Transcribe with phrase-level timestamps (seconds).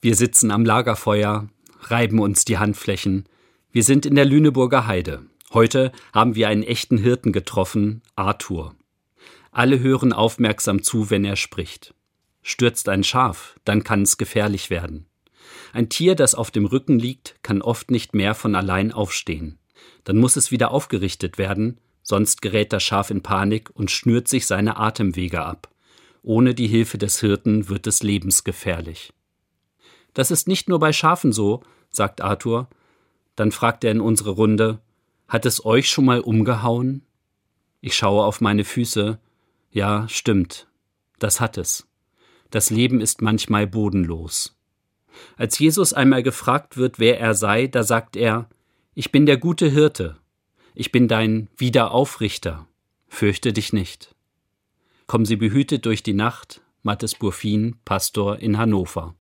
[0.00, 1.48] Wir sitzen am Lagerfeuer,
[1.80, 3.24] reiben uns die Handflächen.
[3.72, 5.26] Wir sind in der Lüneburger Heide.
[5.52, 8.76] Heute haben wir einen echten Hirten getroffen, Arthur.
[9.50, 11.94] Alle hören aufmerksam zu, wenn er spricht.
[12.42, 15.06] Stürzt ein Schaf, dann kann es gefährlich werden.
[15.72, 19.58] Ein Tier, das auf dem Rücken liegt, kann oft nicht mehr von allein aufstehen.
[20.04, 24.46] Dann muss es wieder aufgerichtet werden, sonst gerät das Schaf in Panik und schnürt sich
[24.46, 25.74] seine Atemwege ab.
[26.22, 29.12] Ohne die Hilfe des Hirten wird es lebensgefährlich.
[30.14, 32.68] Das ist nicht nur bei Schafen so, sagt Arthur.
[33.36, 34.80] Dann fragt er in unsere Runde,
[35.28, 37.02] hat es euch schon mal umgehauen?
[37.80, 39.18] Ich schaue auf meine Füße.
[39.70, 40.66] Ja, stimmt.
[41.18, 41.86] Das hat es.
[42.50, 44.56] Das Leben ist manchmal bodenlos.
[45.36, 48.48] Als Jesus einmal gefragt wird, wer er sei, da sagt er,
[48.94, 50.16] ich bin der gute Hirte.
[50.74, 52.66] Ich bin dein Wiederaufrichter.
[53.08, 54.14] Fürchte dich nicht.
[55.06, 59.14] Kommen Sie behütet durch die Nacht, Mattes Burfin, Pastor in Hannover.